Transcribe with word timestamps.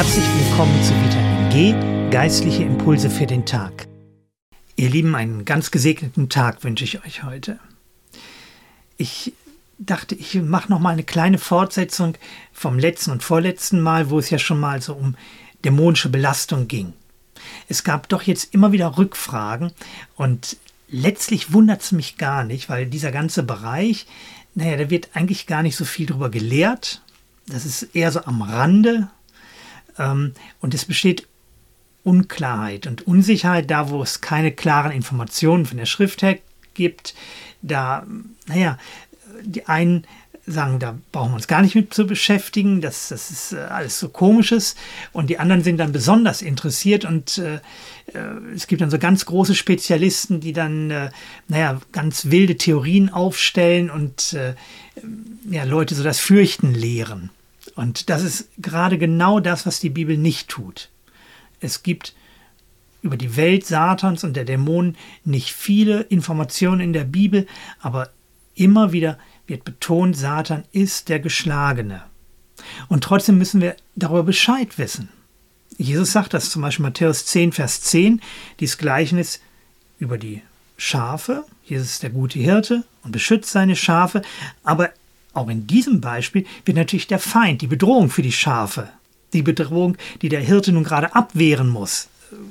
Herzlich 0.00 0.24
willkommen 0.24 0.82
zu 0.82 0.94
Vitamin 1.04 1.50
G, 1.50 2.10
geistliche 2.10 2.62
Impulse 2.62 3.10
für 3.10 3.26
den 3.26 3.44
Tag. 3.44 3.86
Ihr 4.74 4.88
Lieben, 4.88 5.14
einen 5.14 5.44
ganz 5.44 5.70
gesegneten 5.70 6.30
Tag 6.30 6.64
wünsche 6.64 6.84
ich 6.84 7.04
euch 7.04 7.22
heute. 7.22 7.58
Ich 8.96 9.34
dachte, 9.76 10.14
ich 10.14 10.36
mache 10.36 10.70
noch 10.70 10.78
mal 10.78 10.94
eine 10.94 11.02
kleine 11.02 11.36
Fortsetzung 11.36 12.14
vom 12.50 12.78
letzten 12.78 13.10
und 13.10 13.22
vorletzten 13.22 13.82
Mal, 13.82 14.08
wo 14.08 14.18
es 14.18 14.30
ja 14.30 14.38
schon 14.38 14.58
mal 14.58 14.80
so 14.80 14.94
um 14.94 15.16
dämonische 15.66 16.08
Belastung 16.08 16.66
ging. 16.66 16.94
Es 17.68 17.84
gab 17.84 18.08
doch 18.08 18.22
jetzt 18.22 18.54
immer 18.54 18.72
wieder 18.72 18.96
Rückfragen 18.96 19.70
und 20.16 20.56
letztlich 20.88 21.52
wundert 21.52 21.82
es 21.82 21.92
mich 21.92 22.16
gar 22.16 22.44
nicht, 22.44 22.70
weil 22.70 22.86
dieser 22.86 23.12
ganze 23.12 23.42
Bereich, 23.42 24.06
naja, 24.54 24.78
da 24.78 24.88
wird 24.88 25.10
eigentlich 25.12 25.46
gar 25.46 25.62
nicht 25.62 25.76
so 25.76 25.84
viel 25.84 26.06
drüber 26.06 26.30
gelehrt. 26.30 27.02
Das 27.46 27.66
ist 27.66 27.82
eher 27.94 28.10
so 28.10 28.24
am 28.24 28.40
Rande 28.40 29.10
und 29.98 30.74
es 30.74 30.84
besteht 30.84 31.26
Unklarheit 32.02 32.86
und 32.86 33.06
Unsicherheit 33.06 33.70
da, 33.70 33.90
wo 33.90 34.02
es 34.02 34.20
keine 34.20 34.52
klaren 34.52 34.92
Informationen 34.92 35.66
von 35.66 35.76
der 35.76 35.86
Schrift 35.86 36.22
her 36.22 36.38
gibt. 36.74 37.14
Da, 37.62 38.06
naja, 38.46 38.78
die 39.42 39.66
einen 39.66 40.06
sagen, 40.46 40.78
da 40.78 40.98
brauchen 41.12 41.32
wir 41.32 41.36
uns 41.36 41.46
gar 41.46 41.62
nicht 41.62 41.74
mit 41.74 41.94
zu 41.94 42.06
beschäftigen, 42.06 42.80
das, 42.80 43.08
das 43.08 43.30
ist 43.30 43.52
äh, 43.52 43.58
alles 43.58 43.98
so 43.98 44.08
komisches. 44.08 44.74
Und 45.12 45.30
die 45.30 45.38
anderen 45.38 45.62
sind 45.62 45.78
dann 45.78 45.92
besonders 45.92 46.42
interessiert 46.42 47.04
und 47.04 47.38
äh, 47.38 47.56
äh, 48.14 48.54
es 48.54 48.66
gibt 48.66 48.80
dann 48.80 48.90
so 48.90 48.98
ganz 48.98 49.26
große 49.26 49.54
Spezialisten, 49.54 50.40
die 50.40 50.52
dann, 50.52 50.90
äh, 50.90 51.10
naja, 51.48 51.80
ganz 51.92 52.30
wilde 52.30 52.56
Theorien 52.56 53.10
aufstellen 53.10 53.90
und 53.90 54.32
äh, 54.32 54.54
ja, 55.50 55.64
Leute 55.64 55.94
so 55.94 56.02
das 56.02 56.18
Fürchten 56.18 56.74
lehren. 56.74 57.30
Und 57.80 58.10
das 58.10 58.22
ist 58.22 58.50
gerade 58.58 58.98
genau 58.98 59.40
das, 59.40 59.64
was 59.64 59.80
die 59.80 59.88
Bibel 59.88 60.18
nicht 60.18 60.48
tut. 60.48 60.90
Es 61.60 61.82
gibt 61.82 62.14
über 63.00 63.16
die 63.16 63.38
Welt 63.38 63.66
Satans 63.66 64.22
und 64.22 64.36
der 64.36 64.44
Dämonen 64.44 64.98
nicht 65.24 65.54
viele 65.54 66.02
Informationen 66.02 66.82
in 66.82 66.92
der 66.92 67.04
Bibel, 67.04 67.46
aber 67.80 68.10
immer 68.54 68.92
wieder 68.92 69.18
wird 69.46 69.64
betont, 69.64 70.14
Satan 70.14 70.64
ist 70.72 71.08
der 71.08 71.20
Geschlagene. 71.20 72.02
Und 72.88 73.02
trotzdem 73.02 73.38
müssen 73.38 73.62
wir 73.62 73.76
darüber 73.96 74.24
Bescheid 74.24 74.76
wissen. 74.76 75.08
Jesus 75.78 76.12
sagt 76.12 76.34
das 76.34 76.50
zum 76.50 76.60
Beispiel 76.60 76.82
Matthäus 76.82 77.24
10, 77.24 77.52
Vers 77.52 77.80
10, 77.80 78.20
dieses 78.60 78.76
Gleichnis 78.76 79.40
über 79.98 80.18
die 80.18 80.42
Schafe. 80.76 81.46
Jesus 81.64 81.92
ist 81.92 82.02
der 82.02 82.10
gute 82.10 82.40
Hirte 82.40 82.84
und 83.04 83.12
beschützt 83.12 83.50
seine 83.50 83.74
Schafe, 83.74 84.20
aber 84.64 84.90
auch 85.32 85.48
in 85.48 85.66
diesem 85.66 86.00
Beispiel 86.00 86.46
wird 86.64 86.76
natürlich 86.76 87.06
der 87.06 87.18
Feind, 87.18 87.62
die 87.62 87.66
Bedrohung 87.66 88.10
für 88.10 88.22
die 88.22 88.32
Schafe, 88.32 88.88
die 89.32 89.42
Bedrohung, 89.42 89.96
die 90.22 90.28
der 90.28 90.40
Hirte 90.40 90.72
nun 90.72 90.84
gerade 90.84 91.14
abwehren 91.14 91.68
muss, 91.68 92.08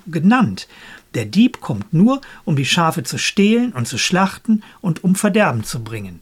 genannt. 0.08 0.68
Der 1.14 1.26
Dieb 1.26 1.60
kommt 1.60 1.94
nur, 1.94 2.22
um 2.46 2.56
die 2.56 2.66
Schafe 2.66 3.04
zu 3.04 3.18
stehlen 3.18 3.74
und 3.74 3.88
zu 3.88 3.98
schlachten 3.98 4.64
und 4.82 5.04
um 5.04 5.16
Verderben 5.16 5.64
zu 5.64 5.84
bringen. 5.84 6.22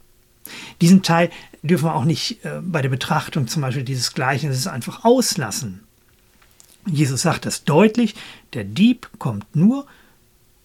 Diesen 0.80 1.04
Teil 1.04 1.30
dürfen 1.62 1.86
wir 1.86 1.96
auch 1.96 2.06
nicht 2.06 2.44
äh, 2.46 2.62
bei 2.62 2.82
der 2.82 2.90
Betrachtung 2.90 3.48
zum 3.48 3.62
Beispiel 3.62 3.84
dieses 3.84 4.14
Gleichnisses 4.14 4.66
einfach 4.66 5.04
auslassen. 5.04 5.84
Jesus 6.86 7.24
sagt 7.24 7.46
das 7.46 7.66
deutlich, 7.66 8.16
der 8.54 8.64
Dieb 8.64 9.10
kommt 9.20 9.56
nur, 9.56 9.86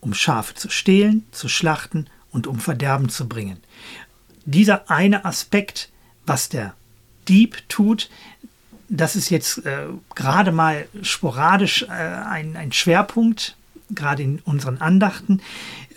um 0.01 0.15
Schafe 0.15 0.55
zu 0.55 0.71
stehlen, 0.71 1.27
zu 1.33 1.49
schlachten 1.49 2.07
und 2.31 2.47
um 2.47 2.61
Verderben 2.61 3.09
zu 3.09 3.29
bringen 3.29 3.59
dieser 4.45 4.91
eine 4.91 5.25
Aspekt, 5.25 5.91
was 6.27 6.49
der 6.49 6.75
Dieb 7.29 7.69
tut, 7.69 8.11
das 8.89 9.17
ist 9.17 9.31
jetzt 9.31 9.65
äh, 9.65 9.87
gerade 10.15 10.53
mal 10.53 10.87
sporadisch 11.03 11.83
äh, 11.85 11.87
ein, 11.89 12.57
ein, 12.57 12.73
Schwerpunkt, 12.73 13.57
gerade 13.91 14.23
in 14.23 14.41
unseren 14.41 14.79
Andachten. 14.79 15.41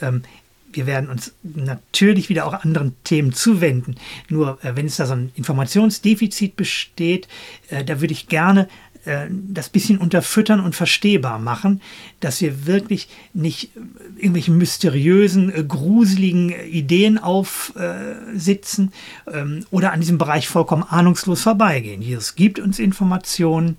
Ähm, 0.01 0.23
wir 0.71 0.85
werden 0.85 1.09
uns 1.09 1.33
natürlich 1.43 2.29
wieder 2.29 2.45
auch 2.45 2.53
anderen 2.53 2.95
Themen 3.03 3.33
zuwenden. 3.33 3.95
Nur 4.29 4.63
äh, 4.63 4.75
wenn 4.77 4.85
es 4.85 4.95
da 4.95 5.05
so 5.05 5.13
ein 5.13 5.31
Informationsdefizit 5.35 6.55
besteht, 6.55 7.27
äh, 7.69 7.83
da 7.83 7.99
würde 7.99 8.13
ich 8.13 8.27
gerne 8.27 8.69
äh, 9.05 9.27
das 9.29 9.69
bisschen 9.69 9.99
unterfüttern 9.99 10.59
und 10.59 10.75
verstehbar 10.75 11.37
machen, 11.37 11.79
dass 12.21 12.41
wir 12.41 12.65
wirklich 12.65 13.07
nicht 13.33 13.69
irgendwelche 14.17 14.49
mysteriösen, 14.49 15.53
äh, 15.53 15.63
gruseligen 15.63 16.49
Ideen 16.49 17.19
aufsitzen 17.19 18.91
ähm, 19.31 19.63
oder 19.69 19.91
an 19.91 19.99
diesem 19.99 20.17
Bereich 20.17 20.47
vollkommen 20.47 20.81
ahnungslos 20.81 21.43
vorbeigehen. 21.43 22.01
Jesus 22.01 22.33
gibt 22.33 22.57
uns 22.57 22.79
Informationen 22.79 23.77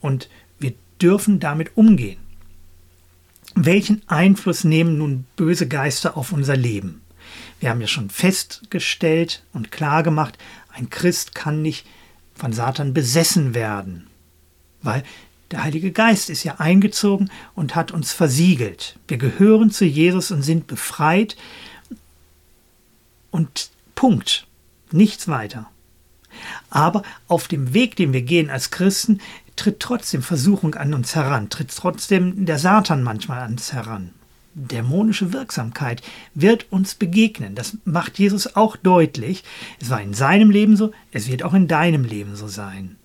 und 0.00 0.28
wir 0.60 0.74
dürfen 1.00 1.40
damit 1.40 1.76
umgehen. 1.76 2.18
Welchen 3.56 4.02
Einfluss 4.06 4.62
nehmen 4.62 4.96
nun 4.96 5.26
böse 5.34 5.66
Geister 5.66 6.16
auf 6.16 6.30
unser 6.30 6.56
Leben? 6.56 7.02
Wir 7.58 7.70
haben 7.70 7.80
ja 7.80 7.88
schon 7.88 8.10
festgestellt 8.10 9.42
und 9.52 9.72
klar 9.72 10.04
gemacht, 10.04 10.38
ein 10.72 10.88
Christ 10.88 11.34
kann 11.34 11.62
nicht 11.62 11.84
von 12.36 12.52
Satan 12.52 12.94
besessen 12.94 13.54
werden 13.54 14.06
weil 14.82 15.02
der 15.50 15.62
Heilige 15.62 15.92
Geist 15.92 16.30
ist 16.30 16.44
ja 16.44 16.56
eingezogen 16.56 17.30
und 17.54 17.74
hat 17.74 17.92
uns 17.92 18.12
versiegelt. 18.12 18.98
Wir 19.06 19.18
gehören 19.18 19.70
zu 19.70 19.84
Jesus 19.84 20.30
und 20.30 20.42
sind 20.42 20.66
befreit 20.66 21.36
und 23.30 23.70
Punkt. 23.94 24.46
Nichts 24.90 25.28
weiter. 25.28 25.70
Aber 26.70 27.02
auf 27.28 27.48
dem 27.48 27.74
Weg, 27.74 27.96
den 27.96 28.14
wir 28.14 28.22
gehen 28.22 28.48
als 28.48 28.70
Christen, 28.70 29.20
tritt 29.56 29.80
trotzdem 29.80 30.22
Versuchung 30.22 30.74
an 30.74 30.94
uns 30.94 31.14
heran, 31.14 31.50
tritt 31.50 31.70
trotzdem 31.76 32.46
der 32.46 32.58
Satan 32.58 33.02
manchmal 33.02 33.40
an 33.40 33.52
uns 33.52 33.72
heran. 33.74 34.10
Dämonische 34.54 35.32
Wirksamkeit 35.32 36.02
wird 36.34 36.70
uns 36.70 36.94
begegnen. 36.94 37.54
Das 37.54 37.76
macht 37.84 38.18
Jesus 38.18 38.54
auch 38.54 38.76
deutlich. 38.76 39.44
Es 39.80 39.88
war 39.90 40.00
in 40.00 40.14
seinem 40.14 40.50
Leben 40.50 40.76
so, 40.76 40.92
es 41.10 41.28
wird 41.28 41.42
auch 41.42 41.54
in 41.54 41.68
deinem 41.68 42.04
Leben 42.04 42.36
so 42.36 42.48
sein. 42.48 42.96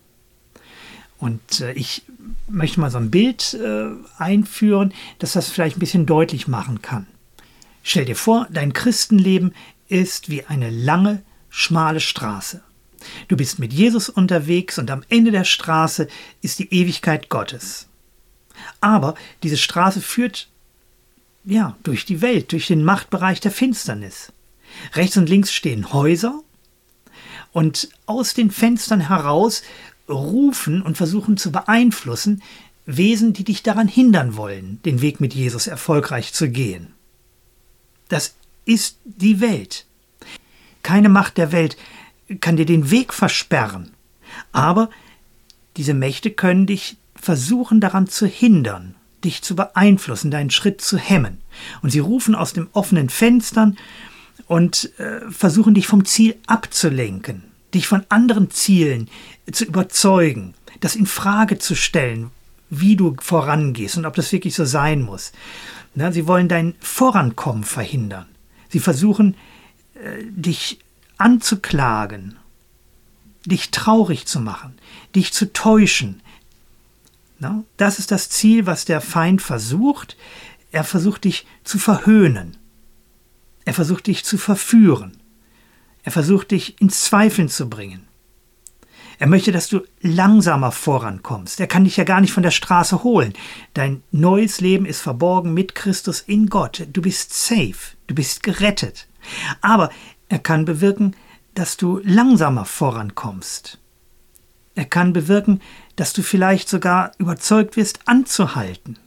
Und 1.20 1.62
äh, 1.62 1.74
ich 1.74 2.04
möchte 2.48 2.80
mal 2.80 2.92
so 2.92 2.98
ein 2.98 3.12
Bild 3.12 3.54
äh, 3.54 3.90
einführen, 4.18 4.94
dass 5.20 5.34
das 5.34 5.50
vielleicht 5.50 5.78
ein 5.78 5.82
bisschen 5.82 6.06
deutlich 6.06 6.48
machen 6.48 6.82
kann. 6.82 7.08
Stell 7.84 8.06
dir 8.06 8.16
vor, 8.16 8.48
dein 8.52 8.74
Christenleben 8.74 9.54
ist 9.88 10.30
wie 10.30 10.46
eine 10.46 10.70
lange, 10.70 11.24
schmale 11.50 12.00
Straße. 12.00 12.62
Du 13.28 13.38
bist 13.38 13.60
mit 13.60 13.74
Jesus 13.74 14.10
unterwegs 14.10 14.78
und 14.78 14.92
am 14.92 15.04
Ende 15.10 15.32
der 15.32 15.46
Straße 15.46 16.08
ist 16.42 16.60
die 16.60 16.74
Ewigkeit 16.74 17.30
Gottes. 17.30 17.88
Aber 18.82 19.16
diese 19.44 19.58
Straße 19.58 20.02
führt 20.02 20.50
ja 21.46 21.78
durch 21.84 22.06
die 22.06 22.22
Welt, 22.22 22.52
durch 22.52 22.68
den 22.68 22.84
Machtbereich 22.84 23.40
der 23.40 23.52
Finsternis. 23.52 24.34
Rechts 24.94 25.18
und 25.18 25.30
links 25.30 25.54
stehen 25.54 25.94
Häuser 25.94 26.42
und 27.54 27.90
aus 28.06 28.34
den 28.34 28.52
Fenstern 28.52 29.08
heraus 29.08 29.64
rufen 30.10 30.82
und 30.82 30.98
versuchen 30.98 31.38
zu 31.38 31.52
beeinflussen 31.52 32.42
Wesen, 32.86 33.34
die 33.34 33.44
dich 33.44 33.64
daran 33.64 33.90
hindern 33.90 34.38
wollen, 34.38 34.82
den 34.84 35.02
Weg 35.02 35.20
mit 35.20 35.34
Jesus 35.34 35.68
erfolgreich 35.68 36.34
zu 36.34 36.50
gehen. 36.50 36.94
Das 38.08 38.36
ist 38.64 38.98
die 39.04 39.42
Welt. 39.42 39.86
Keine 40.84 41.10
Macht 41.10 41.38
der 41.38 41.52
Welt 41.52 41.76
kann 42.40 42.56
dir 42.56 42.66
den 42.66 42.90
Weg 42.90 43.14
versperren, 43.14 43.92
aber 44.54 44.90
diese 45.76 45.94
Mächte 45.94 46.32
können 46.32 46.66
dich 46.66 46.98
versuchen 47.16 47.82
daran 47.82 48.08
zu 48.08 48.26
hindern, 48.26 48.96
dich 49.24 49.42
zu 49.42 49.56
beeinflussen, 49.56 50.32
deinen 50.32 50.50
Schritt 50.50 50.82
zu 50.82 50.98
hemmen. 50.98 51.40
Und 51.82 51.90
sie 51.90 52.00
rufen 52.00 52.36
aus 52.36 52.54
den 52.54 52.68
offenen 52.74 53.10
Fenstern 53.10 53.78
und 54.48 54.98
äh, 55.00 55.30
versuchen 55.30 55.74
dich 55.74 55.88
vom 55.88 56.06
Ziel 56.06 56.38
abzulenken, 56.48 57.44
dich 57.78 57.88
von 57.88 58.04
anderen 58.10 58.52
Zielen 58.52 59.10
zu 59.52 59.66
überzeugen, 59.66 60.54
das 60.80 60.96
in 60.96 61.06
Frage 61.06 61.58
zu 61.58 61.76
stellen, 61.76 62.32
wie 62.70 62.96
du 62.96 63.16
vorangehst 63.22 63.98
und 63.98 64.06
ob 64.06 64.16
das 64.16 64.32
wirklich 64.32 64.56
so 64.56 64.66
sein 64.66 65.02
muss. 65.02 65.32
Sie 66.12 66.28
wollen 66.28 66.48
dein 66.48 66.76
Vorankommen 66.80 67.64
verhindern. 67.64 68.26
Sie 68.70 68.80
versuchen, 68.80 69.36
äh, 69.96 70.24
dich 70.30 70.80
anzuklagen, 71.18 72.38
dich 73.46 73.72
traurig 73.72 74.28
zu 74.28 74.40
machen, 74.40 74.78
dich 75.16 75.34
zu 75.34 75.52
täuschen. 75.54 76.22
Das 77.78 78.00
ist 78.00 78.12
das 78.12 78.30
Ziel, 78.30 78.66
was 78.66 78.86
der 78.86 79.02
Feind 79.02 79.42
versucht. 79.42 80.18
Er 80.72 80.84
versucht 80.84 81.24
dich 81.24 81.48
zu 81.64 81.80
verhöhnen. 81.80 82.58
Er 83.66 83.74
versucht 83.74 84.08
dich 84.08 84.24
zu 84.24 84.38
verführen. 84.38 85.18
Er 86.08 86.12
versucht 86.12 86.52
dich 86.52 86.80
ins 86.80 87.04
Zweifeln 87.04 87.50
zu 87.50 87.70
bringen. 87.70 88.08
Er 89.20 89.28
möchte, 89.28 89.52
dass 89.52 89.68
du 89.68 89.82
langsamer 90.00 90.72
vorankommst. 90.72 91.60
Er 91.60 91.68
kann 91.68 91.84
dich 91.84 91.98
ja 91.98 92.06
gar 92.06 92.22
nicht 92.22 92.32
von 92.32 92.44
der 92.44 92.52
Straße 92.52 93.04
holen. 93.04 93.34
Dein 93.74 94.04
neues 94.12 94.62
Leben 94.62 94.86
ist 94.86 95.02
verborgen 95.02 95.54
mit 95.54 95.76
Christus 95.76 96.22
in 96.22 96.48
Gott. 96.48 96.88
Du 96.94 97.02
bist 97.02 97.34
safe. 97.34 97.98
Du 98.08 98.16
bist 98.16 98.42
gerettet. 98.42 99.10
Aber 99.60 99.90
er 100.30 100.40
kann 100.40 100.64
bewirken, 100.64 101.14
dass 101.56 101.76
du 101.76 102.00
langsamer 102.06 102.64
vorankommst. 102.64 103.78
Er 104.76 104.86
kann 104.86 105.12
bewirken, 105.12 105.60
dass 105.98 106.14
du 106.14 106.24
vielleicht 106.24 106.70
sogar 106.70 107.12
überzeugt 107.18 107.76
wirst, 107.76 108.08
anzuhalten. 108.08 108.98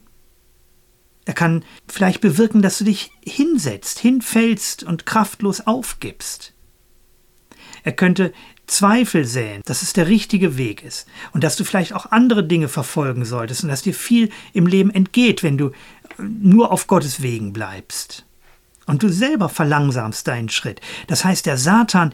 Er 1.24 1.32
kann 1.32 1.64
vielleicht 1.88 2.20
bewirken, 2.20 2.60
dass 2.60 2.76
du 2.76 2.84
dich 2.84 3.10
hinsetzt, 3.24 4.00
hinfällst 4.00 4.84
und 4.84 5.06
kraftlos 5.06 5.66
aufgibst. 5.66 6.52
Er 7.82 7.92
könnte 7.92 8.32
Zweifel 8.66 9.24
säen, 9.24 9.62
dass 9.64 9.82
es 9.82 9.92
der 9.92 10.06
richtige 10.06 10.56
Weg 10.56 10.84
ist 10.84 11.08
und 11.32 11.42
dass 11.42 11.56
du 11.56 11.64
vielleicht 11.64 11.92
auch 11.92 12.06
andere 12.06 12.44
Dinge 12.44 12.68
verfolgen 12.68 13.24
solltest 13.24 13.64
und 13.64 13.68
dass 13.68 13.82
dir 13.82 13.94
viel 13.94 14.30
im 14.52 14.66
Leben 14.66 14.90
entgeht, 14.90 15.42
wenn 15.42 15.58
du 15.58 15.72
nur 16.18 16.70
auf 16.72 16.86
Gottes 16.86 17.22
Wegen 17.22 17.52
bleibst. 17.52 18.24
Und 18.86 19.02
du 19.02 19.08
selber 19.08 19.48
verlangsamst 19.48 20.26
deinen 20.26 20.48
Schritt. 20.48 20.80
Das 21.06 21.24
heißt, 21.24 21.46
der 21.46 21.56
Satan 21.56 22.12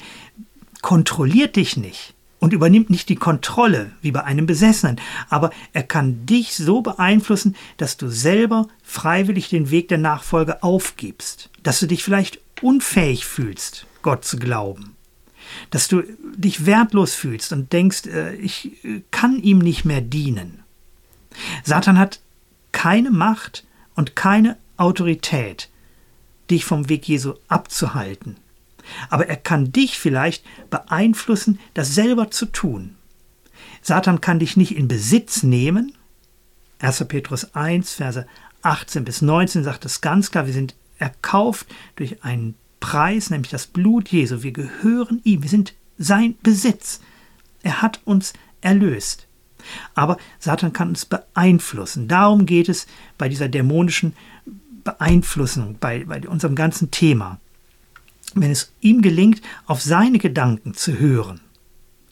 kontrolliert 0.82 1.56
dich 1.56 1.76
nicht 1.76 2.14
und 2.38 2.52
übernimmt 2.52 2.90
nicht 2.90 3.08
die 3.08 3.16
Kontrolle 3.16 3.92
wie 4.02 4.12
bei 4.12 4.24
einem 4.24 4.46
Besessenen, 4.46 5.00
aber 5.28 5.50
er 5.72 5.82
kann 5.82 6.26
dich 6.26 6.54
so 6.54 6.82
beeinflussen, 6.82 7.56
dass 7.76 7.96
du 7.96 8.08
selber 8.08 8.68
freiwillig 8.82 9.48
den 9.48 9.70
Weg 9.70 9.88
der 9.88 9.98
Nachfolge 9.98 10.62
aufgibst, 10.62 11.50
dass 11.62 11.80
du 11.80 11.86
dich 11.86 12.04
vielleicht 12.04 12.40
unfähig 12.62 13.26
fühlst, 13.26 13.86
Gott 14.02 14.24
zu 14.24 14.38
glauben, 14.38 14.95
dass 15.70 15.88
du 15.88 16.02
dich 16.36 16.66
wertlos 16.66 17.14
fühlst 17.14 17.52
und 17.52 17.72
denkst, 17.72 18.06
äh, 18.06 18.34
ich 18.34 18.84
äh, 18.84 19.02
kann 19.10 19.40
ihm 19.42 19.58
nicht 19.58 19.84
mehr 19.84 20.00
dienen. 20.00 20.62
Satan 21.64 21.98
hat 21.98 22.20
keine 22.72 23.10
Macht 23.10 23.64
und 23.94 24.16
keine 24.16 24.56
Autorität, 24.76 25.70
dich 26.50 26.64
vom 26.64 26.88
Weg 26.88 27.08
Jesu 27.08 27.34
abzuhalten 27.48 28.36
aber 29.08 29.28
er 29.28 29.36
kann 29.36 29.72
dich 29.72 29.98
vielleicht 29.98 30.44
beeinflussen, 30.70 31.58
das 31.74 31.94
selber 31.94 32.30
zu 32.30 32.46
tun. 32.46 32.96
Satan 33.82 34.20
kann 34.20 34.38
dich 34.38 34.56
nicht 34.56 34.76
in 34.76 34.88
Besitz 34.88 35.42
nehmen. 35.42 35.92
1. 36.80 37.04
Petrus 37.08 37.54
1, 37.54 37.94
Verse 37.94 38.26
18 38.62 39.04
bis 39.04 39.22
19 39.22 39.64
sagt 39.64 39.84
es 39.84 40.00
ganz 40.00 40.30
klar, 40.30 40.46
wir 40.46 40.52
sind 40.52 40.74
erkauft 40.98 41.66
durch 41.94 42.24
einen 42.24 42.54
Preis, 42.80 43.30
nämlich 43.30 43.50
das 43.50 43.66
Blut 43.66 44.08
Jesu. 44.08 44.42
Wir 44.42 44.52
gehören 44.52 45.20
ihm, 45.24 45.42
wir 45.42 45.50
sind 45.50 45.74
sein 45.98 46.36
Besitz. 46.42 47.00
Er 47.62 47.82
hat 47.82 48.00
uns 48.04 48.32
erlöst. 48.60 49.26
Aber 49.94 50.18
Satan 50.38 50.72
kann 50.72 50.90
uns 50.90 51.04
beeinflussen. 51.04 52.06
Darum 52.06 52.46
geht 52.46 52.68
es 52.68 52.86
bei 53.18 53.28
dieser 53.28 53.48
dämonischen 53.48 54.14
Beeinflussung, 54.84 55.76
bei, 55.80 56.04
bei 56.04 56.20
unserem 56.28 56.54
ganzen 56.54 56.90
Thema 56.90 57.40
wenn 58.36 58.50
es 58.50 58.72
ihm 58.80 59.02
gelingt, 59.02 59.40
auf 59.66 59.80
seine 59.80 60.18
Gedanken 60.18 60.74
zu 60.74 60.98
hören, 60.98 61.40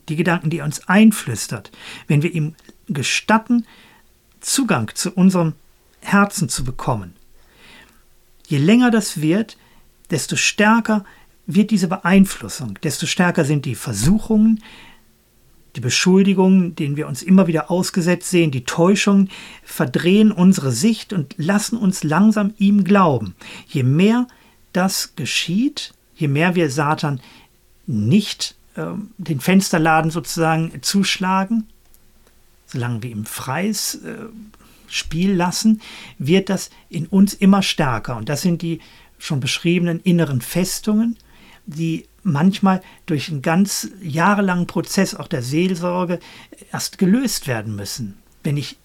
die 0.09 0.17
Gedanken, 0.17 0.51
die 0.51 0.59
er 0.59 0.65
uns 0.65 0.89
einflüstert, 0.89 1.71
wenn 2.09 2.23
wir 2.23 2.33
ihm 2.33 2.55
gestatten, 2.89 3.67
Zugang 4.41 4.91
zu 4.95 5.13
unserem 5.13 5.55
Herzen 6.01 6.49
zu 6.49 6.65
bekommen. 6.65 7.15
Je 8.47 8.59
länger 8.59 8.91
das 8.91 9.21
wird, 9.21 9.57
desto 10.15 10.37
stärker 10.37 11.05
wird 11.45 11.73
diese 11.73 11.89
Beeinflussung, 11.89 12.79
desto 12.85 13.05
stärker 13.05 13.45
sind 13.45 13.65
die 13.65 13.75
Versuchungen, 13.75 14.63
die 15.75 15.81
Beschuldigungen, 15.81 16.77
denen 16.77 16.97
wir 16.97 17.09
uns 17.09 17.21
immer 17.21 17.49
wieder 17.49 17.69
ausgesetzt 17.69 18.31
sehen, 18.31 18.53
die 18.53 18.65
Täuschungen, 18.65 19.29
verdrehen 19.65 20.31
unsere 20.31 20.71
Sicht 20.71 21.13
und 21.13 21.35
lassen 21.37 21.77
uns 21.77 22.05
langsam 22.05 22.55
ihm 22.59 22.85
glauben. 22.85 23.35
Je 23.67 23.83
mehr 23.83 24.29
das 24.73 25.17
geschieht, 25.17 25.95
je 26.15 26.29
mehr 26.29 26.55
wir 26.55 26.71
Satan 26.71 27.21
nicht 27.89 28.55
äh, 28.77 28.87
den 29.19 29.41
Fensterladen 29.41 30.13
sozusagen 30.13 30.81
zuschlagen, 30.81 31.67
solange 32.67 33.03
wir 33.03 33.11
ihm 33.11 33.27
freies 33.27 33.97
äh, 33.97 34.27
Spiel 34.87 35.35
lassen, 35.35 35.81
wird 36.19 36.51
das 36.51 36.71
in 36.89 37.07
uns 37.07 37.35
immer 37.35 37.63
stärker. 37.63 38.17
Und 38.17 38.29
das 38.29 38.43
sind 38.43 38.63
die 38.63 38.81
schon 39.19 39.41
beschriebenen 39.41 40.01
inneren 40.01 40.41
Festungen, 40.41 41.17
die 41.67 42.07
manchmal 42.23 42.83
durch 43.07 43.31
einen 43.31 43.43
ganz 43.43 43.89
jahrelangen 44.03 44.67
Prozess 44.67 45.15
auch 45.15 45.29
der 45.29 45.43
Seelsorge 45.43 46.19
erst 46.73 46.99
gelöst 46.99 47.47
werden 47.47 47.77
müssen. 47.77 48.17
Wenn 48.43 48.57
ich 48.57 48.77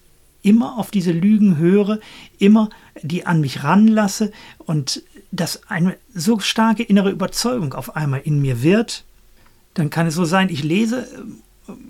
immer 0.41 0.77
auf 0.77 0.91
diese 0.91 1.11
Lügen 1.11 1.57
höre, 1.57 1.99
immer 2.37 2.69
die 3.01 3.25
an 3.25 3.41
mich 3.41 3.63
ranlasse 3.63 4.31
und 4.57 5.03
dass 5.31 5.69
eine 5.69 5.97
so 6.13 6.39
starke 6.39 6.83
innere 6.83 7.11
Überzeugung 7.11 7.73
auf 7.73 7.95
einmal 7.95 8.21
in 8.21 8.41
mir 8.41 8.61
wird, 8.63 9.03
dann 9.73 9.89
kann 9.89 10.07
es 10.07 10.15
so 10.15 10.25
sein, 10.25 10.49
ich 10.49 10.63
lese 10.63 11.07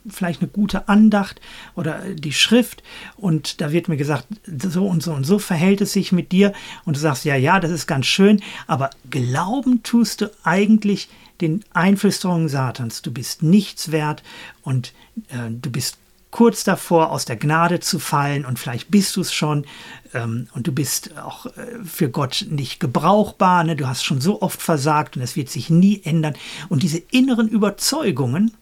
vielleicht 0.09 0.41
eine 0.41 0.49
gute 0.49 0.87
Andacht 0.87 1.41
oder 1.75 1.99
die 2.13 2.33
Schrift 2.33 2.83
und 3.17 3.61
da 3.61 3.71
wird 3.71 3.87
mir 3.87 3.97
gesagt, 3.97 4.27
so 4.45 4.87
und 4.87 5.03
so 5.03 5.13
und 5.13 5.25
so 5.25 5.39
verhält 5.39 5.81
es 5.81 5.93
sich 5.93 6.11
mit 6.11 6.31
dir 6.31 6.53
und 6.85 6.95
du 6.95 6.99
sagst, 6.99 7.25
ja, 7.25 7.35
ja, 7.35 7.59
das 7.59 7.71
ist 7.71 7.87
ganz 7.87 8.05
schön, 8.05 8.41
aber 8.67 8.89
glauben 9.09 9.83
tust 9.83 10.21
du 10.21 10.31
eigentlich 10.43 11.09
den 11.41 11.63
Einflüsterungen 11.73 12.49
Satans. 12.49 13.01
Du 13.01 13.11
bist 13.11 13.43
nichts 13.43 13.91
wert 13.91 14.23
und 14.61 14.93
äh, 15.29 15.49
du 15.49 15.71
bist 15.71 15.97
kurz 16.31 16.63
davor, 16.63 17.11
aus 17.11 17.25
der 17.25 17.37
Gnade 17.37 17.79
zu 17.79 17.97
fallen 17.97 18.45
und 18.45 18.59
vielleicht 18.59 18.91
bist 18.91 19.15
du 19.15 19.21
es 19.21 19.33
schon 19.33 19.65
ähm, 20.13 20.47
und 20.53 20.67
du 20.67 20.71
bist 20.71 21.17
auch 21.17 21.47
äh, 21.47 21.83
für 21.83 22.09
Gott 22.09 22.45
nicht 22.49 22.79
gebrauchbar, 22.79 23.63
ne? 23.63 23.75
du 23.75 23.87
hast 23.87 24.03
schon 24.03 24.21
so 24.21 24.41
oft 24.41 24.61
versagt 24.61 25.17
und 25.17 25.23
es 25.23 25.35
wird 25.35 25.49
sich 25.49 25.69
nie 25.69 26.01
ändern. 26.03 26.35
Und 26.69 26.83
diese 26.83 26.99
inneren 27.11 27.47
Überzeugungen 27.47 28.53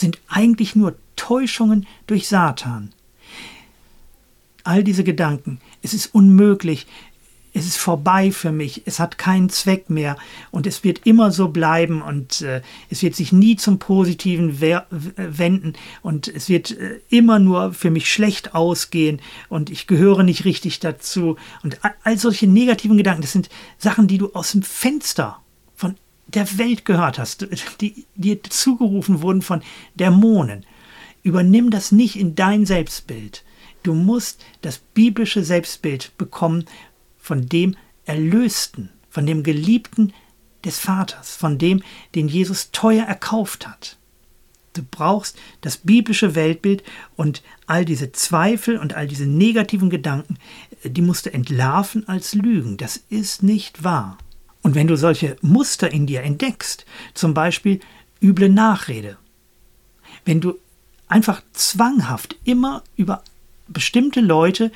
sind 0.00 0.18
eigentlich 0.28 0.74
nur 0.74 0.96
Täuschungen 1.16 1.86
durch 2.06 2.26
Satan. 2.28 2.92
All 4.64 4.84
diese 4.84 5.04
Gedanken, 5.04 5.60
es 5.82 5.94
ist 5.94 6.14
unmöglich, 6.14 6.86
es 7.52 7.66
ist 7.66 7.78
vorbei 7.78 8.30
für 8.30 8.52
mich, 8.52 8.82
es 8.86 9.00
hat 9.00 9.18
keinen 9.18 9.48
Zweck 9.48 9.90
mehr 9.90 10.16
und 10.50 10.66
es 10.66 10.84
wird 10.84 11.00
immer 11.04 11.32
so 11.32 11.48
bleiben 11.48 12.00
und 12.00 12.42
äh, 12.42 12.62
es 12.90 13.02
wird 13.02 13.16
sich 13.16 13.32
nie 13.32 13.56
zum 13.56 13.78
Positiven 13.78 14.60
wenden 14.60 15.72
und 16.02 16.28
es 16.28 16.48
wird 16.48 16.70
äh, 16.70 17.00
immer 17.08 17.38
nur 17.38 17.72
für 17.72 17.90
mich 17.90 18.12
schlecht 18.12 18.54
ausgehen 18.54 19.20
und 19.48 19.68
ich 19.70 19.86
gehöre 19.86 20.22
nicht 20.22 20.44
richtig 20.44 20.78
dazu 20.78 21.36
und 21.64 21.78
all 22.04 22.18
solche 22.18 22.46
negativen 22.46 22.96
Gedanken, 22.96 23.22
das 23.22 23.32
sind 23.32 23.48
Sachen, 23.78 24.06
die 24.06 24.18
du 24.18 24.32
aus 24.32 24.52
dem 24.52 24.62
Fenster 24.62 25.40
der 26.30 26.58
Welt 26.58 26.84
gehört 26.84 27.18
hast, 27.18 27.46
die 27.80 28.06
dir 28.14 28.42
zugerufen 28.42 29.22
wurden 29.22 29.42
von 29.42 29.62
Dämonen. 29.94 30.64
Übernimm 31.22 31.70
das 31.70 31.92
nicht 31.92 32.16
in 32.16 32.34
dein 32.34 32.66
Selbstbild. 32.66 33.44
Du 33.82 33.94
musst 33.94 34.44
das 34.62 34.78
biblische 34.78 35.44
Selbstbild 35.44 36.16
bekommen 36.18 36.64
von 37.18 37.48
dem 37.48 37.76
Erlösten, 38.04 38.90
von 39.08 39.26
dem 39.26 39.42
Geliebten 39.42 40.12
des 40.64 40.78
Vaters, 40.78 41.36
von 41.36 41.58
dem, 41.58 41.82
den 42.14 42.28
Jesus 42.28 42.70
teuer 42.72 43.04
erkauft 43.04 43.66
hat. 43.66 43.96
Du 44.72 44.82
brauchst 44.88 45.36
das 45.62 45.78
biblische 45.78 46.34
Weltbild 46.34 46.84
und 47.16 47.42
all 47.66 47.84
diese 47.84 48.12
Zweifel 48.12 48.78
und 48.78 48.94
all 48.94 49.08
diese 49.08 49.26
negativen 49.26 49.90
Gedanken, 49.90 50.36
die 50.84 51.02
musst 51.02 51.26
du 51.26 51.32
entlarven 51.32 52.06
als 52.08 52.34
Lügen. 52.34 52.76
Das 52.76 52.96
ist 53.08 53.42
nicht 53.42 53.82
wahr. 53.82 54.18
Und 54.62 54.74
wenn 54.74 54.86
du 54.86 54.96
solche 54.96 55.36
Muster 55.40 55.90
in 55.90 56.06
dir 56.06 56.22
entdeckst, 56.22 56.84
zum 57.14 57.34
Beispiel 57.34 57.80
üble 58.20 58.48
Nachrede, 58.48 59.16
wenn 60.24 60.40
du 60.40 60.58
einfach 61.08 61.42
zwanghaft 61.52 62.36
immer 62.44 62.82
über 62.96 63.22
bestimmte 63.68 64.20
Leute 64.20 64.70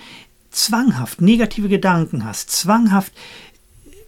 zwanghaft 0.50 1.20
negative 1.20 1.68
Gedanken 1.68 2.24
hast, 2.24 2.50
zwanghaft 2.50 3.12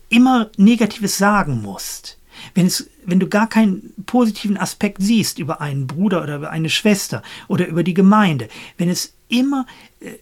immer 0.08 0.50
Negatives 0.56 1.18
sagen 1.18 1.60
musst, 1.62 2.18
wenn, 2.54 2.66
es, 2.66 2.88
wenn 3.04 3.20
du 3.20 3.28
gar 3.28 3.48
keinen 3.48 3.92
positiven 4.06 4.56
Aspekt 4.56 4.98
siehst 5.00 5.38
über 5.38 5.60
einen 5.60 5.86
Bruder 5.86 6.22
oder 6.22 6.36
über 6.36 6.50
eine 6.50 6.70
Schwester 6.70 7.22
oder 7.48 7.66
über 7.66 7.82
die 7.82 7.94
Gemeinde, 7.94 8.48
wenn 8.78 8.88
es 8.88 9.14
immer 9.28 9.66
äh, 10.00 10.12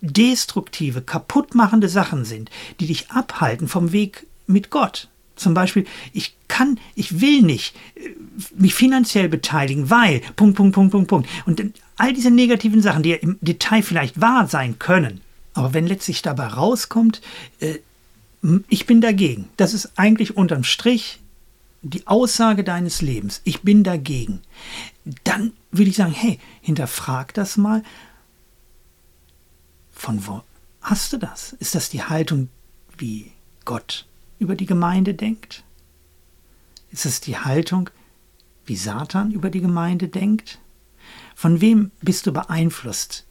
destruktive, 0.00 1.02
kaputtmachende 1.02 1.88
Sachen 1.88 2.24
sind, 2.24 2.50
die 2.80 2.86
dich 2.86 3.10
abhalten 3.10 3.68
vom 3.68 3.92
Weg 3.92 4.26
mit 4.46 4.70
Gott. 4.70 5.08
Zum 5.36 5.54
Beispiel, 5.54 5.84
ich 6.12 6.36
kann, 6.48 6.78
ich 6.94 7.20
will 7.20 7.42
nicht 7.42 7.74
äh, 7.96 8.10
mich 8.56 8.74
finanziell 8.74 9.28
beteiligen, 9.28 9.90
weil, 9.90 10.20
Punkt, 10.36 10.56
Punkt, 10.56 10.74
Punkt, 10.74 10.92
Punkt, 10.92 11.08
Punkt. 11.08 11.28
Und 11.46 11.62
all 11.96 12.12
diese 12.12 12.30
negativen 12.30 12.82
Sachen, 12.82 13.02
die 13.02 13.10
ja 13.10 13.16
im 13.16 13.38
Detail 13.40 13.82
vielleicht 13.82 14.20
wahr 14.20 14.46
sein 14.46 14.78
können, 14.78 15.20
aber 15.52 15.74
wenn 15.74 15.86
letztlich 15.86 16.22
dabei 16.22 16.46
rauskommt, 16.46 17.20
äh, 17.60 17.78
ich 18.68 18.86
bin 18.86 19.00
dagegen, 19.00 19.48
das 19.56 19.74
ist 19.74 19.92
eigentlich 19.96 20.36
unterm 20.36 20.64
Strich 20.64 21.20
die 21.82 22.06
Aussage 22.06 22.64
deines 22.64 23.02
Lebens, 23.02 23.40
ich 23.44 23.62
bin 23.62 23.84
dagegen, 23.84 24.40
dann 25.24 25.52
würde 25.70 25.90
ich 25.90 25.96
sagen, 25.96 26.12
hey, 26.12 26.38
hinterfrag 26.60 27.34
das 27.34 27.56
mal. 27.56 27.82
Von 29.92 30.26
wo 30.26 30.42
hast 30.80 31.12
du 31.12 31.18
das? 31.18 31.54
Ist 31.54 31.74
das 31.74 31.88
die 31.88 32.02
Haltung, 32.02 32.48
wie 32.98 33.32
Gott 33.64 34.06
über 34.44 34.56
die 34.56 34.66
Gemeinde 34.66 35.14
denkt? 35.14 35.64
Ist 36.90 37.06
es 37.06 37.22
die 37.22 37.38
Haltung, 37.38 37.88
wie 38.66 38.76
Satan 38.76 39.32
über 39.32 39.48
die 39.48 39.62
Gemeinde 39.62 40.08
denkt? 40.08 40.58
Von 41.34 41.62
wem 41.62 41.90
bist 42.02 42.26
du 42.26 42.32
beeinflusst? 42.32 43.26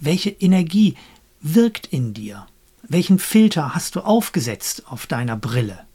Welche 0.00 0.30
Energie 0.30 0.96
wirkt 1.40 1.86
in 1.88 2.14
dir? 2.14 2.46
Welchen 2.88 3.18
Filter 3.18 3.74
hast 3.74 3.96
du 3.96 4.00
aufgesetzt 4.00 4.84
auf 4.86 5.06
deiner 5.06 5.36
Brille? 5.36 5.86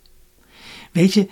Welche 0.93 1.27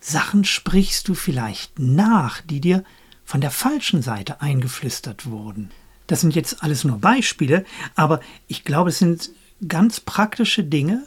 Sachen 0.00 0.44
sprichst 0.44 1.06
du 1.06 1.14
vielleicht 1.14 1.78
nach, 1.78 2.40
die 2.40 2.62
dir 2.62 2.82
von 3.26 3.42
der 3.42 3.50
falschen 3.50 4.00
Seite 4.00 4.40
eingeflüstert 4.40 5.26
wurden? 5.26 5.70
Das 6.06 6.22
sind 6.22 6.34
jetzt 6.34 6.62
alles 6.62 6.84
nur 6.84 6.98
Beispiele, 6.98 7.66
aber 7.94 8.20
ich 8.48 8.64
glaube, 8.64 8.88
es 8.88 8.98
sind 8.98 9.30
ganz 9.68 10.00
praktische 10.00 10.64
Dinge, 10.64 11.06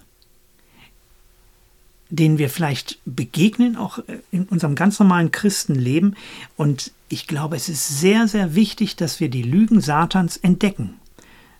denen 2.13 2.37
wir 2.37 2.49
vielleicht 2.49 2.99
begegnen, 3.05 3.75
auch 3.75 3.97
äh, 3.97 4.19
in 4.31 4.43
unserem 4.45 4.75
ganz 4.75 4.99
normalen 4.99 5.31
Christenleben. 5.31 6.15
Und 6.55 6.91
ich 7.09 7.25
glaube, 7.25 7.55
es 7.55 7.69
ist 7.69 7.99
sehr, 7.99 8.27
sehr 8.27 8.53
wichtig, 8.53 8.95
dass 8.95 9.19
wir 9.19 9.29
die 9.29 9.41
Lügen 9.41 9.81
Satans 9.81 10.37
entdecken. 10.37 10.95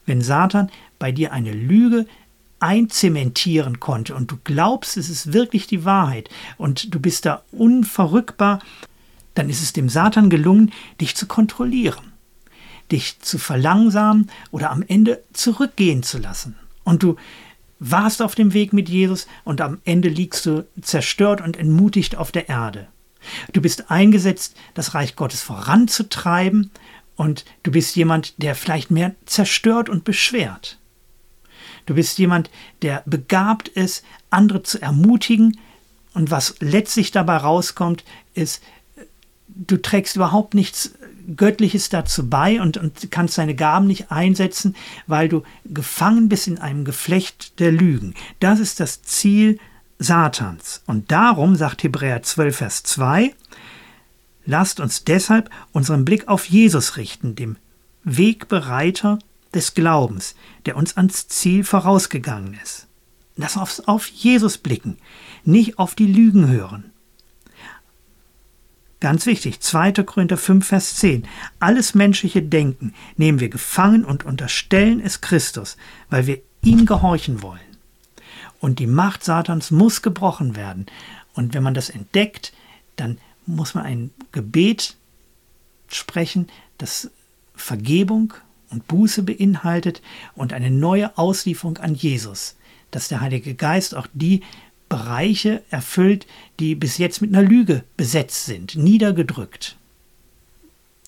Wenn 0.05 0.21
Satan 0.21 0.69
bei 0.99 1.11
dir 1.11 1.33
eine 1.33 1.51
Lüge 1.51 2.05
einzementieren 2.59 3.79
konnte 3.79 4.13
und 4.15 4.29
du 4.31 4.37
glaubst, 4.43 4.95
es 4.95 5.09
ist 5.09 5.33
wirklich 5.33 5.65
die 5.65 5.85
Wahrheit 5.85 6.29
und 6.57 6.93
du 6.93 6.99
bist 6.99 7.25
da 7.25 7.41
unverrückbar, 7.51 8.59
dann 9.33 9.49
ist 9.49 9.63
es 9.63 9.73
dem 9.73 9.89
Satan 9.89 10.29
gelungen, 10.29 10.71
dich 11.01 11.15
zu 11.15 11.25
kontrollieren, 11.25 12.13
dich 12.91 13.19
zu 13.19 13.39
verlangsamen 13.39 14.29
oder 14.51 14.69
am 14.69 14.83
Ende 14.87 15.23
zurückgehen 15.33 16.03
zu 16.03 16.19
lassen. 16.19 16.55
Und 16.83 17.01
du 17.01 17.15
warst 17.83 18.21
auf 18.21 18.33
dem 18.33 18.53
Weg 18.53 18.71
mit 18.71 18.87
Jesus 18.87 19.27
und 19.43 19.59
am 19.59 19.79
Ende 19.83 20.07
liegst 20.07 20.45
du 20.45 20.65
zerstört 20.81 21.41
und 21.41 21.57
entmutigt 21.57 22.15
auf 22.15 22.31
der 22.31 22.47
Erde. 22.47 22.87
Du 23.51 23.61
bist 23.61 23.91
eingesetzt, 23.91 24.55
das 24.73 24.93
Reich 24.93 25.15
Gottes 25.15 25.41
voranzutreiben 25.41 26.71
und 27.15 27.45
du 27.63 27.71
bist 27.71 27.95
jemand, 27.95 28.41
der 28.41 28.55
vielleicht 28.55 28.89
mehr 28.89 29.15
zerstört 29.25 29.89
und 29.89 30.05
beschwert. 30.05 30.79
Du 31.85 31.95
bist 31.95 32.17
jemand, 32.17 32.49
der 32.81 33.03
begabt 33.05 33.67
ist, 33.67 34.05
andere 34.29 34.63
zu 34.63 34.81
ermutigen 34.81 35.59
und 36.13 36.31
was 36.31 36.55
letztlich 36.59 37.11
dabei 37.11 37.37
rauskommt, 37.37 38.05
ist, 38.33 38.63
du 39.47 39.77
trägst 39.81 40.15
überhaupt 40.15 40.53
nichts 40.53 40.93
Göttliches 41.35 41.89
dazu 41.89 42.29
bei 42.29 42.61
und, 42.61 42.77
und 42.77 43.11
kannst 43.11 43.37
deine 43.37 43.55
Gaben 43.55 43.87
nicht 43.87 44.11
einsetzen, 44.11 44.75
weil 45.07 45.29
du 45.29 45.43
gefangen 45.65 46.29
bist 46.29 46.47
in 46.47 46.57
einem 46.59 46.85
Geflecht 46.85 47.59
der 47.59 47.71
Lügen. 47.71 48.13
Das 48.39 48.59
ist 48.59 48.79
das 48.79 49.03
Ziel 49.03 49.59
Satans. 49.99 50.81
Und 50.85 51.11
darum, 51.11 51.55
sagt 51.55 51.83
Hebräer 51.83 52.23
12, 52.23 52.55
Vers 52.55 52.83
2, 52.83 53.33
lasst 54.45 54.79
uns 54.79 55.03
deshalb 55.03 55.49
unseren 55.71 56.05
Blick 56.05 56.27
auf 56.27 56.45
Jesus 56.45 56.97
richten, 56.97 57.35
dem 57.35 57.57
Wegbereiter 58.03 59.19
des 59.53 59.73
Glaubens, 59.73 60.35
der 60.65 60.75
uns 60.75 60.97
ans 60.97 61.27
Ziel 61.27 61.63
vorausgegangen 61.63 62.57
ist. 62.61 62.87
Lass 63.35 63.57
uns 63.57 63.87
auf 63.87 64.07
Jesus 64.07 64.57
blicken, 64.57 64.97
nicht 65.43 65.79
auf 65.79 65.95
die 65.95 66.07
Lügen 66.07 66.47
hören. 66.47 66.92
Ganz 69.03 69.25
wichtig, 69.25 69.59
2. 69.59 69.91
Korinther 70.05 70.37
5, 70.37 70.65
Vers 70.65 70.95
10. 70.95 71.27
Alles 71.59 71.93
menschliche 71.93 72.41
Denken 72.41 72.93
nehmen 73.17 73.41
wir 73.41 73.49
gefangen 73.49 74.05
und 74.05 74.23
unterstellen 74.23 75.01
es 75.01 75.19
Christus, 75.19 75.75
weil 76.09 76.25
wir 76.25 76.39
ihm 76.61 76.85
gehorchen 76.85 77.41
wollen. 77.41 77.59
Und 78.61 78.79
die 78.79 78.87
Macht 78.87 79.25
Satans 79.25 79.71
muss 79.71 80.03
gebrochen 80.03 80.55
werden. 80.55 80.85
Und 81.33 81.53
wenn 81.53 81.63
man 81.63 81.73
das 81.73 81.89
entdeckt, 81.89 82.53
dann 82.95 83.17
muss 83.45 83.73
man 83.73 83.83
ein 83.83 84.11
Gebet 84.31 84.95
sprechen, 85.89 86.47
das 86.77 87.11
Vergebung 87.55 88.33
und 88.69 88.87
Buße 88.87 89.23
beinhaltet 89.23 90.01
und 90.33 90.53
eine 90.53 90.71
neue 90.71 91.17
Auslieferung 91.17 91.77
an 91.79 91.93
Jesus, 91.93 92.55
dass 92.89 93.09
der 93.09 93.19
Heilige 93.19 93.53
Geist 93.53 93.95
auch 93.95 94.07
die 94.13 94.43
Bereiche 94.93 95.63
erfüllt, 95.71 96.27
die 96.59 96.75
bis 96.75 96.99
jetzt 96.99 97.19
mit 97.19 97.33
einer 97.33 97.41
Lüge 97.41 97.83
besetzt 97.97 98.45
sind, 98.45 98.75
niedergedrückt, 98.75 99.75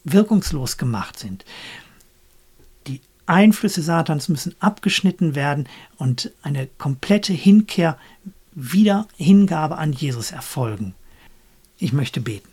wirkungslos 0.03 0.77
gemacht 0.77 1.19
sind. 1.19 1.45
Die 2.87 2.99
Einflüsse 3.27 3.83
Satans 3.83 4.27
müssen 4.27 4.55
abgeschnitten 4.59 5.35
werden 5.35 5.69
und 5.97 6.31
eine 6.41 6.65
komplette 6.79 7.31
Hinkehr, 7.31 7.99
wieder 8.55 9.07
Hingabe 9.17 9.77
an 9.77 9.93
Jesus 9.93 10.31
erfolgen. 10.31 10.95
Ich 11.77 11.93
möchte 11.93 12.21
beten. 12.21 12.49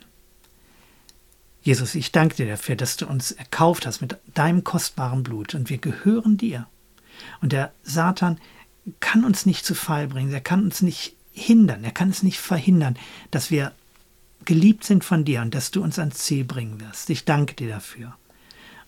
Jesus, 1.63 1.95
ich 1.95 2.13
danke 2.13 2.37
dir 2.37 2.47
dafür, 2.47 2.77
dass 2.77 2.99
du 2.99 3.07
uns 3.07 3.33
erkauft 3.33 3.87
hast 3.87 4.03
mit 4.03 4.19
deinem 4.35 4.65
kostbaren 4.65 5.23
Blut 5.23 5.55
und 5.55 5.71
wir 5.71 5.79
gehören 5.79 6.37
dir. 6.37 6.67
Und 7.41 7.53
der 7.53 7.73
Satan 7.83 8.39
kann 9.01 9.25
uns 9.25 9.47
nicht 9.47 9.65
zu 9.65 9.75
Fall 9.75 10.09
bringen, 10.09 10.31
er 10.31 10.43
kann 10.43 10.63
uns 10.63 10.83
nicht 10.83 11.17
hindern, 11.33 11.85
er 11.85 11.93
kann 11.93 12.11
es 12.11 12.23
nicht 12.23 12.39
verhindern, 12.39 12.97
dass 13.31 13.51
wir 13.51 13.73
geliebt 14.45 14.85
sind 14.85 15.05
von 15.05 15.25
dir 15.25 15.41
und 15.41 15.55
dass 15.55 15.71
du 15.71 15.83
uns 15.83 15.99
ans 15.99 16.19
Ziel 16.19 16.45
bringen 16.45 16.81
wirst. 16.81 17.11
Ich 17.11 17.25
danke 17.25 17.55
dir 17.55 17.69
dafür. 17.69 18.17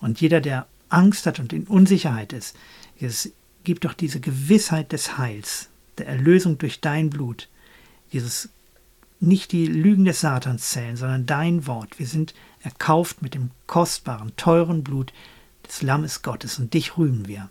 Und 0.00 0.20
jeder, 0.20 0.40
der 0.40 0.66
Angst 0.88 1.26
hat 1.26 1.38
und 1.40 1.52
in 1.52 1.66
Unsicherheit 1.66 2.32
ist, 2.32 2.56
Jesus, 2.98 3.32
gib 3.62 3.80
doch 3.80 3.94
diese 3.94 4.20
Gewissheit 4.20 4.92
des 4.92 5.16
Heils, 5.18 5.68
der 5.98 6.06
Erlösung 6.06 6.58
durch 6.58 6.80
dein 6.80 7.10
Blut. 7.10 7.48
Jesus, 8.10 8.48
nicht 9.20 9.52
die 9.52 9.66
Lügen 9.66 10.04
des 10.04 10.20
Satans 10.20 10.70
zählen, 10.70 10.96
sondern 10.96 11.26
dein 11.26 11.66
Wort. 11.66 11.98
Wir 11.98 12.06
sind 12.06 12.34
erkauft 12.62 13.22
mit 13.22 13.34
dem 13.34 13.50
kostbaren, 13.66 14.32
teuren 14.36 14.84
Blut 14.84 15.12
des 15.66 15.82
Lammes 15.82 16.22
Gottes 16.22 16.58
und 16.58 16.74
dich 16.74 16.98
rühmen 16.98 17.26
wir. 17.26 17.48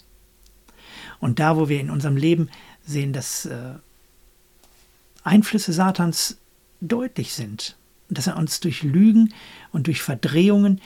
Und 1.20 1.40
da, 1.40 1.58
wo 1.58 1.70
wir 1.70 1.80
in 1.80 1.90
unserem 1.90 2.18
Leben 2.18 2.50
sehen, 2.86 3.14
dass 3.14 3.46
äh, 3.46 3.76
Einflüsse 5.24 5.74
Satans 5.74 6.38
deutlich 6.82 7.34
sind. 7.34 7.78
Dass 8.10 8.28
er 8.28 8.38
uns 8.38 8.60
durch 8.60 8.84
Lügen 8.84 9.34
und 9.72 9.88
durch 9.88 10.02
Verdrehungen 10.02 10.82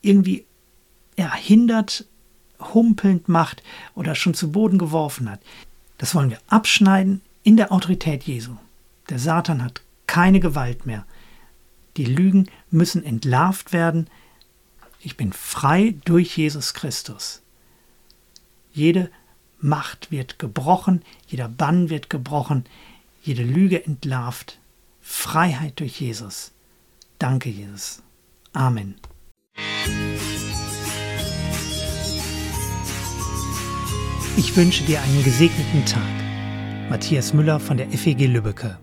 irgendwie 0.00 0.46
ja, 1.16 1.34
hindert, 1.34 2.06
humpelnd 2.60 3.28
macht 3.28 3.62
oder 3.94 4.14
schon 4.14 4.34
zu 4.34 4.52
Boden 4.52 4.78
geworfen 4.78 5.30
hat. 5.30 5.40
Das 5.98 6.14
wollen 6.14 6.30
wir 6.30 6.38
abschneiden 6.46 7.20
in 7.42 7.56
der 7.56 7.72
Autorität 7.72 8.24
Jesu. 8.24 8.56
Der 9.08 9.18
Satan 9.18 9.62
hat 9.62 9.82
keine 10.06 10.40
Gewalt 10.40 10.86
mehr. 10.86 11.04
Die 11.96 12.04
Lügen 12.04 12.48
müssen 12.70 13.04
entlarvt 13.04 13.72
werden. 13.72 14.08
Ich 15.00 15.16
bin 15.16 15.32
frei 15.32 15.94
durch 16.04 16.36
Jesus 16.36 16.74
Christus. 16.74 17.42
Jede 18.72 19.10
Macht 19.60 20.10
wird 20.10 20.38
gebrochen, 20.38 21.02
jeder 21.26 21.48
Bann 21.48 21.88
wird 21.88 22.10
gebrochen, 22.10 22.64
jede 23.24 23.42
Lüge 23.42 23.84
entlarvt. 23.84 24.60
Freiheit 25.00 25.80
durch 25.80 26.00
Jesus. 26.00 26.52
Danke, 27.18 27.48
Jesus. 27.48 28.02
Amen. 28.52 28.96
Ich 34.36 34.56
wünsche 34.56 34.84
dir 34.84 35.00
einen 35.00 35.24
gesegneten 35.24 35.84
Tag. 35.86 36.02
Matthias 36.90 37.32
Müller 37.32 37.60
von 37.60 37.76
der 37.76 37.90
FEG 37.90 38.26
Lübbecke. 38.26 38.78